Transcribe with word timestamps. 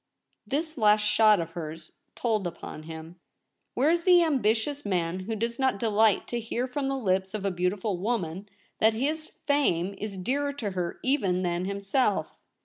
This 0.47 0.79
last 0.79 1.01
shot 1.03 1.39
of 1.39 1.51
hers 1.51 1.99
told 2.15 2.47
upon 2.47 2.81
him. 2.89 3.19
Where 3.75 3.91
is 3.91 4.01
the 4.03 4.23
ambitious 4.23 4.83
man 4.83 5.19
who 5.19 5.35
does 5.35 5.59
not 5.59 5.77
delight 5.77 6.27
to 6.29 6.39
hear 6.39 6.65
from 6.65 6.87
the 6.87 6.97
lips 6.97 7.35
of 7.35 7.45
a 7.45 7.51
beautiful 7.51 7.99
woman 7.99 8.49
that 8.79 8.95
his 8.95 9.27
fame 9.27 9.93
is 9.99 10.17
dearer 10.17 10.53
to 10.53 10.71
her 10.71 10.97
even 11.03 11.43
LITERA 11.43 11.43
SCRIPTA 11.43 11.47
than 11.49 11.65
himself? 11.65 12.27